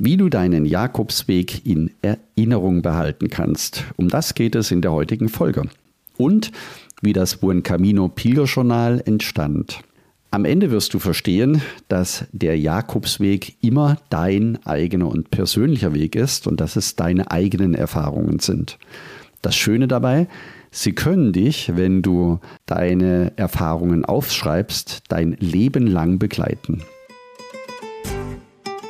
[0.00, 3.84] wie du deinen Jakobsweg in Erinnerung behalten kannst.
[3.96, 5.64] Um das geht es in der heutigen Folge.
[6.16, 6.50] Und
[7.02, 9.80] wie das Buen Camino Pilgerjournal entstand.
[10.30, 16.46] Am Ende wirst du verstehen, dass der Jakobsweg immer dein eigener und persönlicher Weg ist
[16.46, 18.78] und dass es deine eigenen Erfahrungen sind.
[19.42, 20.28] Das Schöne dabei,
[20.70, 26.82] sie können dich, wenn du deine Erfahrungen aufschreibst, dein Leben lang begleiten.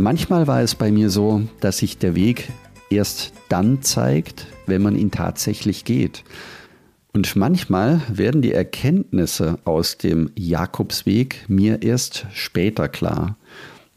[0.00, 2.50] Manchmal war es bei mir so, dass sich der Weg
[2.88, 6.24] erst dann zeigt, wenn man ihn tatsächlich geht.
[7.12, 13.36] Und manchmal werden die Erkenntnisse aus dem Jakobsweg mir erst später klar.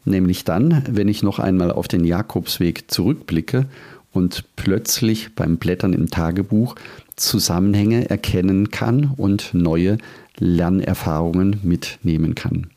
[0.04, 3.64] Nämlich dann, wenn ich noch einmal auf den Jakobsweg zurückblicke
[4.12, 6.74] und plötzlich beim Blättern im Tagebuch
[7.16, 9.96] Zusammenhänge erkennen kann und neue
[10.36, 12.73] Lernerfahrungen mitnehmen kann.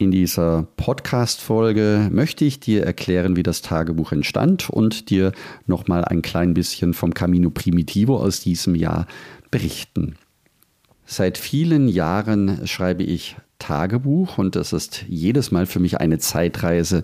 [0.00, 5.32] In dieser Podcast-Folge möchte ich dir erklären, wie das Tagebuch entstand und dir
[5.66, 9.06] nochmal ein klein bisschen vom Camino Primitivo aus diesem Jahr
[9.50, 10.14] berichten.
[11.04, 17.02] Seit vielen Jahren schreibe ich Tagebuch und das ist jedes Mal für mich eine Zeitreise,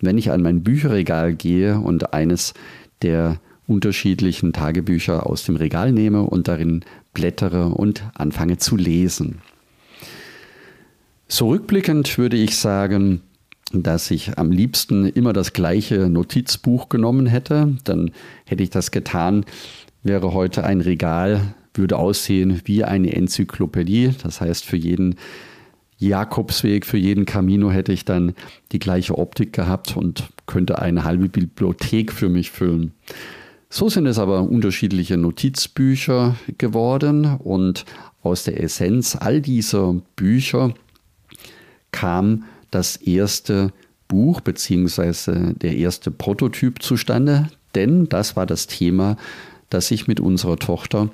[0.00, 2.54] wenn ich an mein Bücherregal gehe und eines
[3.02, 9.42] der unterschiedlichen Tagebücher aus dem Regal nehme und darin blättere und anfange zu lesen.
[11.32, 13.22] Zurückblickend würde ich sagen,
[13.72, 17.78] dass ich am liebsten immer das gleiche Notizbuch genommen hätte.
[17.84, 18.10] Dann
[18.44, 19.46] hätte ich das getan,
[20.02, 24.10] wäre heute ein Regal, würde aussehen wie eine Enzyklopädie.
[24.22, 25.14] Das heißt, für jeden
[25.96, 28.34] Jakobsweg, für jeden Camino hätte ich dann
[28.72, 32.92] die gleiche Optik gehabt und könnte eine halbe Bibliothek für mich füllen.
[33.70, 37.86] So sind es aber unterschiedliche Notizbücher geworden und
[38.22, 40.74] aus der Essenz all dieser Bücher
[41.92, 43.72] kam das erste
[44.08, 45.54] Buch bzw.
[45.54, 49.16] der erste Prototyp zustande, denn das war das Thema,
[49.70, 51.10] das ich mit unserer Tochter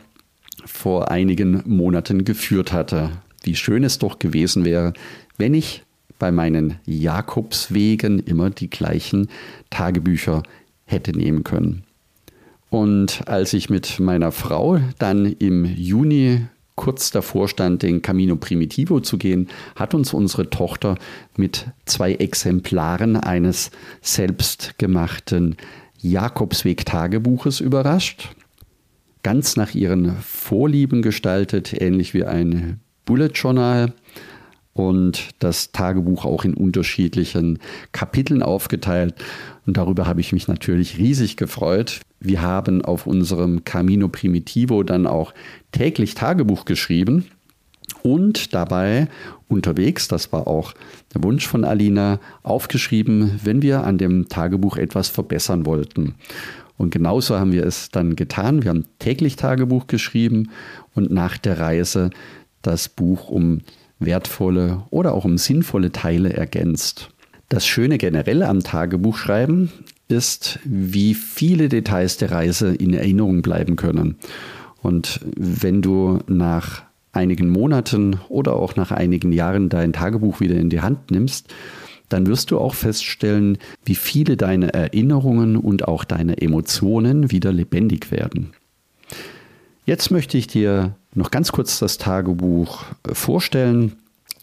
[0.65, 3.11] vor einigen Monaten geführt hatte.
[3.43, 4.93] Wie schön es doch gewesen wäre,
[5.37, 5.84] wenn ich
[6.19, 9.28] bei meinen Jakobswegen immer die gleichen
[9.71, 10.43] Tagebücher
[10.84, 11.84] hätte nehmen können.
[12.71, 16.47] Und als ich mit meiner Frau dann im Juni
[16.78, 20.97] kurz davor stand, den Camino Primitivo zu gehen, hat uns unsere Tochter
[21.37, 25.56] mit zwei Exemplaren eines selbstgemachten
[26.00, 28.31] Jakobsweg-Tagebuches überrascht.
[29.22, 33.93] Ganz nach ihren Vorlieben gestaltet, ähnlich wie ein Bullet Journal
[34.78, 37.59] und das Tagebuch auch in unterschiedlichen
[37.91, 39.15] Kapiteln aufgeteilt.
[39.66, 42.00] Und darüber habe ich mich natürlich riesig gefreut.
[42.21, 45.34] Wir haben auf unserem Camino Primitivo dann auch
[45.72, 47.27] täglich Tagebuch geschrieben
[48.05, 49.09] und dabei
[49.49, 50.75] unterwegs, das war auch
[51.12, 56.15] der Wunsch von Alina, aufgeschrieben, wenn wir an dem Tagebuch etwas verbessern wollten.
[56.77, 58.62] Und genauso haben wir es dann getan.
[58.62, 60.50] Wir haben täglich Tagebuch geschrieben
[60.94, 62.11] und nach der Reise
[62.62, 63.62] das Buch um
[63.99, 67.11] wertvolle oder auch um sinnvolle Teile ergänzt.
[67.49, 69.71] Das Schöne generell am Tagebuchschreiben
[70.09, 74.17] ist, wie viele Details der Reise in Erinnerung bleiben können.
[74.83, 76.83] Und wenn du nach
[77.13, 81.53] einigen Monaten oder auch nach einigen Jahren dein Tagebuch wieder in die Hand nimmst,
[82.09, 88.11] dann wirst du auch feststellen, wie viele deine Erinnerungen und auch deine Emotionen wieder lebendig
[88.11, 88.53] werden.
[89.88, 93.93] Jetzt möchte ich dir noch ganz kurz das Tagebuch äh, vorstellen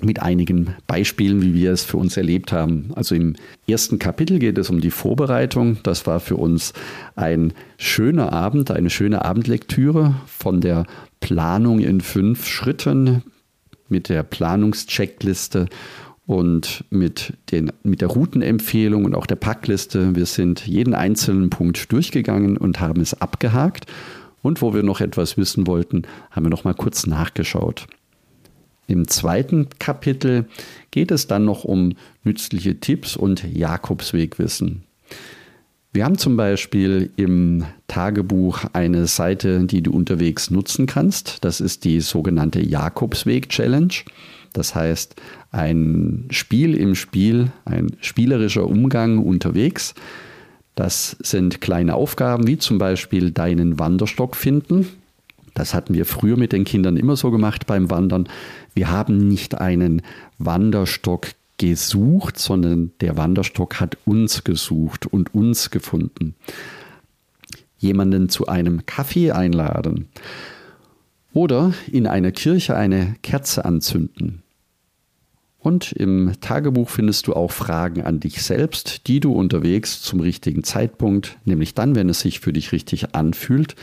[0.01, 2.89] mit einigen Beispielen, wie wir es für uns erlebt haben.
[2.95, 3.35] Also im
[3.67, 5.77] ersten Kapitel geht es um die Vorbereitung.
[5.83, 6.73] Das war für uns
[7.15, 10.87] ein schöner Abend, eine schöne Abendlektüre von der
[11.19, 13.21] Planung in fünf Schritten
[13.87, 15.67] mit der Planungscheckliste
[16.25, 20.15] und mit, den, mit der Routenempfehlung und auch der Packliste.
[20.15, 23.85] Wir sind jeden einzelnen Punkt durchgegangen und haben es abgehakt
[24.45, 27.87] und wo wir noch etwas wissen wollten, haben wir noch mal kurz nachgeschaut.
[28.87, 30.45] Im zweiten Kapitel
[30.91, 31.93] geht es dann noch um
[32.23, 34.83] nützliche Tipps und Jakobswegwissen.
[35.93, 41.43] Wir haben zum Beispiel im Tagebuch eine Seite, die du unterwegs nutzen kannst.
[41.43, 43.93] Das ist die sogenannte Jakobsweg-Challenge.
[44.53, 45.15] Das heißt,
[45.51, 49.95] ein Spiel im Spiel, ein spielerischer Umgang unterwegs.
[50.75, 54.87] Das sind kleine Aufgaben, wie zum Beispiel deinen Wanderstock finden.
[55.53, 58.27] Das hatten wir früher mit den Kindern immer so gemacht beim Wandern.
[58.73, 60.01] Wir haben nicht einen
[60.37, 66.35] Wanderstock gesucht, sondern der Wanderstock hat uns gesucht und uns gefunden.
[67.77, 70.09] Jemanden zu einem Kaffee einladen
[71.33, 74.43] oder in einer Kirche eine Kerze anzünden.
[75.65, 80.63] Und im Tagebuch findest du auch Fragen an dich selbst, die du unterwegs zum richtigen
[80.63, 83.75] Zeitpunkt, nämlich dann, wenn es sich für dich richtig anfühlt,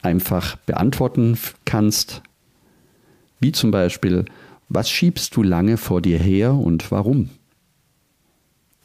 [0.00, 1.36] einfach beantworten
[1.66, 2.22] kannst.
[3.40, 4.24] Wie zum Beispiel,
[4.70, 7.28] was schiebst du lange vor dir her und warum?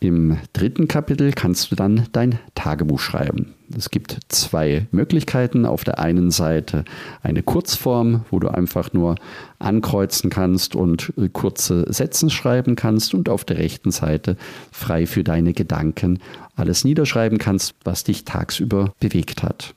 [0.03, 3.53] Im dritten Kapitel kannst du dann dein Tagebuch schreiben.
[3.75, 5.65] Es gibt zwei Möglichkeiten.
[5.65, 6.83] Auf der einen Seite
[7.21, 9.15] eine Kurzform, wo du einfach nur
[9.59, 14.35] ankreuzen kannst und kurze Sätze schreiben kannst und auf der rechten Seite
[14.73, 16.19] frei für deine Gedanken
[16.57, 19.73] alles niederschreiben kannst, was dich tagsüber bewegt hat.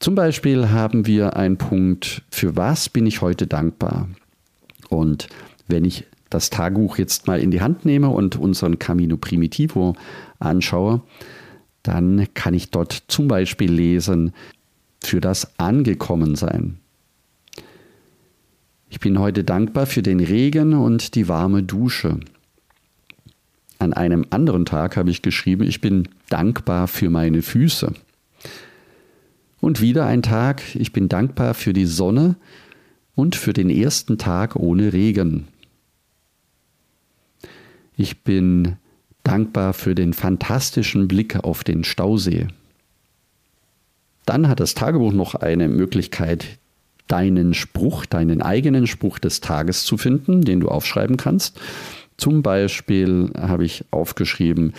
[0.00, 4.08] Zum Beispiel haben wir einen Punkt, für was bin ich heute dankbar?
[4.88, 5.28] Und
[5.68, 6.04] wenn ich
[6.36, 9.96] das Tagebuch jetzt mal in die Hand nehme und unseren Camino Primitivo
[10.38, 11.00] anschaue,
[11.82, 14.32] dann kann ich dort zum Beispiel lesen,
[15.02, 16.78] für das Angekommensein.
[18.88, 22.20] Ich bin heute dankbar für den Regen und die warme Dusche.
[23.78, 27.92] An einem anderen Tag habe ich geschrieben, ich bin dankbar für meine Füße.
[29.60, 32.36] Und wieder ein Tag, ich bin dankbar für die Sonne
[33.14, 35.48] und für den ersten Tag ohne Regen.
[37.96, 38.76] Ich bin
[39.24, 42.48] dankbar für den fantastischen Blick auf den Stausee.
[44.26, 46.58] Dann hat das Tagebuch noch eine Möglichkeit,
[47.08, 51.58] deinen Spruch, deinen eigenen Spruch des Tages zu finden, den du aufschreiben kannst.
[52.16, 54.72] Zum Beispiel habe ich aufgeschrieben,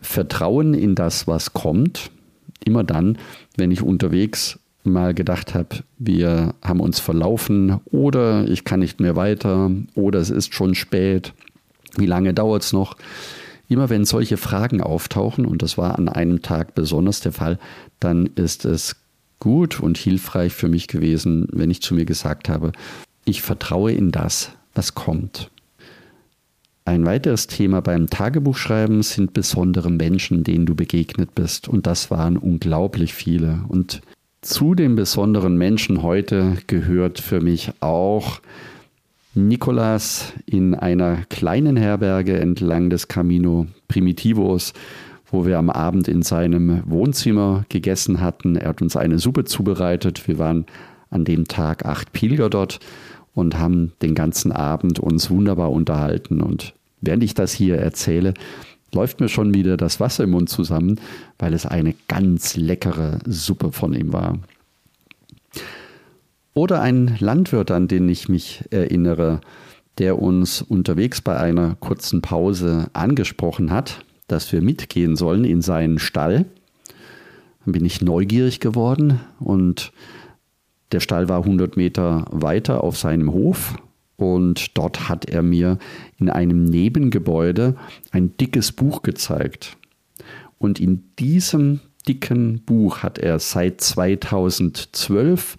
[0.00, 2.10] Vertrauen in das, was kommt.
[2.64, 3.18] Immer dann,
[3.56, 9.14] wenn ich unterwegs mal gedacht habe, wir haben uns verlaufen oder ich kann nicht mehr
[9.14, 11.34] weiter oder es ist schon spät,
[11.96, 12.96] wie lange dauert es noch?
[13.68, 17.58] Immer wenn solche Fragen auftauchen, und das war an einem Tag besonders der Fall,
[18.00, 18.96] dann ist es
[19.38, 22.72] gut und hilfreich für mich gewesen, wenn ich zu mir gesagt habe,
[23.24, 25.50] ich vertraue in das, was kommt.
[26.84, 31.68] Ein weiteres Thema beim Tagebuchschreiben sind besondere Menschen, denen du begegnet bist.
[31.68, 33.60] Und das waren unglaublich viele.
[33.68, 34.00] Und
[34.40, 38.40] zu den besonderen Menschen heute gehört für mich auch
[39.34, 44.72] Nikolas in einer kleinen Herberge entlang des Camino Primitivos,
[45.30, 48.56] wo wir am Abend in seinem Wohnzimmer gegessen hatten.
[48.56, 50.26] Er hat uns eine Suppe zubereitet.
[50.26, 50.66] Wir waren
[51.10, 52.80] an dem Tag acht Pilger dort
[53.32, 56.40] und haben den ganzen Abend uns wunderbar unterhalten.
[56.40, 58.34] Und während ich das hier erzähle,
[58.92, 60.98] läuft mir schon wieder das Wasser im Mund zusammen,
[61.38, 64.40] weil es eine ganz leckere Suppe von ihm war.
[66.52, 69.40] Oder ein Landwirt, an den ich mich erinnere,
[69.98, 75.98] der uns unterwegs bei einer kurzen Pause angesprochen hat, dass wir mitgehen sollen in seinen
[75.98, 76.46] Stall.
[77.64, 79.92] Dann bin ich neugierig geworden und
[80.92, 83.76] der Stall war 100 Meter weiter auf seinem Hof
[84.16, 85.78] und dort hat er mir
[86.18, 87.76] in einem Nebengebäude
[88.10, 89.76] ein dickes Buch gezeigt.
[90.58, 95.56] Und in diesem dicken Buch hat er seit 2012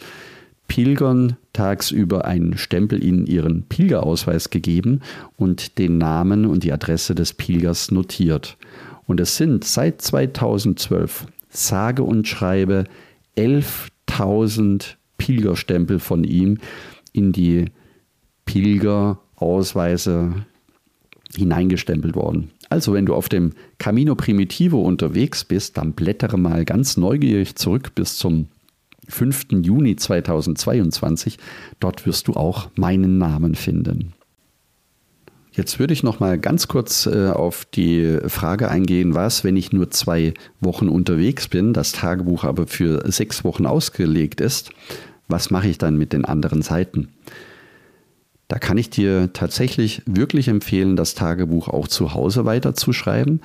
[0.71, 5.01] Pilgern tagsüber einen Stempel in ihren Pilgerausweis gegeben
[5.35, 8.57] und den Namen und die Adresse des Pilgers notiert.
[9.05, 12.85] Und es sind seit 2012 sage und schreibe
[13.35, 16.57] 11.000 Pilgerstempel von ihm
[17.11, 17.65] in die
[18.45, 20.45] Pilgerausweise
[21.35, 22.51] hineingestempelt worden.
[22.69, 27.93] Also wenn du auf dem Camino Primitivo unterwegs bist, dann blättere mal ganz neugierig zurück
[27.93, 28.47] bis zum
[29.11, 29.47] 5.
[29.63, 31.37] Juni 2022.
[31.79, 34.13] Dort wirst du auch meinen Namen finden.
[35.53, 39.73] Jetzt würde ich noch mal ganz kurz äh, auf die Frage eingehen, was, wenn ich
[39.73, 44.71] nur zwei Wochen unterwegs bin, das Tagebuch aber für sechs Wochen ausgelegt ist,
[45.27, 47.09] was mache ich dann mit den anderen Seiten?
[48.47, 53.41] Da kann ich dir tatsächlich wirklich empfehlen, das Tagebuch auch zu Hause weiterzuschreiben,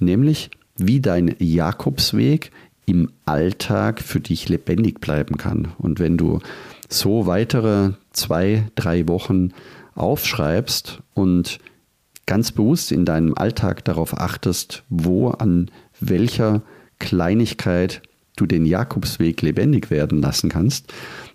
[0.00, 2.50] nämlich wie dein Jakobsweg
[2.86, 5.68] im Alltag für dich lebendig bleiben kann.
[5.78, 6.40] Und wenn du
[6.88, 9.52] so weitere zwei, drei Wochen
[9.94, 11.58] aufschreibst und
[12.26, 16.62] ganz bewusst in deinem Alltag darauf achtest, wo an welcher
[16.98, 18.02] Kleinigkeit
[18.36, 20.92] du den Jakobsweg lebendig werden lassen kannst,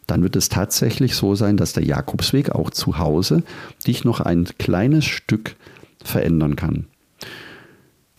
[0.07, 3.43] dann wird es tatsächlich so sein, dass der Jakobsweg auch zu Hause
[3.85, 5.55] dich noch ein kleines Stück
[6.03, 6.87] verändern kann.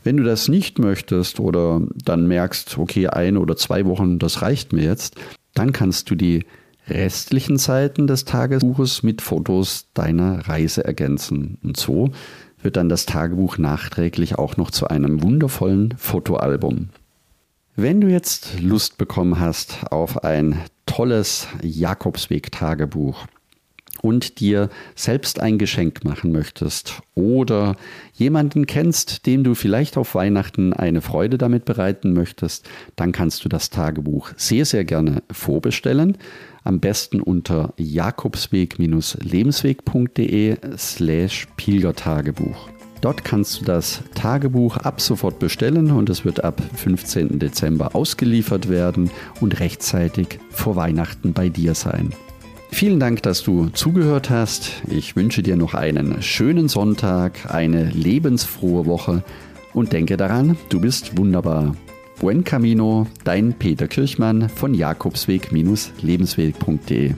[0.03, 4.73] Wenn du das nicht möchtest oder dann merkst, okay, eine oder zwei Wochen, das reicht
[4.73, 5.17] mir jetzt,
[5.55, 6.45] dann kannst du die
[6.89, 11.59] restlichen Seiten des Tagebuches mit Fotos deiner Reise ergänzen.
[11.63, 12.11] Und so
[12.63, 16.89] wird dann das Tagebuch nachträglich auch noch zu einem wundervollen Fotoalbum.
[17.77, 23.27] Wenn du jetzt Lust bekommen hast auf ein tolles Jakobsweg-Tagebuch,
[24.03, 27.77] und dir selbst ein Geschenk machen möchtest oder
[28.15, 33.49] jemanden kennst, dem du vielleicht auf Weihnachten eine Freude damit bereiten möchtest, dann kannst du
[33.49, 36.19] das Tagebuch sehr, sehr gerne vorbestellen.
[36.63, 42.69] Am besten unter jakobsweg-lebensweg.de slash Pilgertagebuch.
[43.01, 47.39] Dort kannst du das Tagebuch ab sofort bestellen und es wird ab 15.
[47.39, 52.13] Dezember ausgeliefert werden und rechtzeitig vor Weihnachten bei dir sein.
[52.73, 54.83] Vielen Dank, dass du zugehört hast.
[54.89, 59.23] Ich wünsche dir noch einen schönen Sonntag, eine lebensfrohe Woche
[59.75, 61.77] und denke daran, du bist wunderbar.
[62.21, 67.15] Buen Camino, dein Peter Kirchmann von Jakobsweg-lebensweg.de.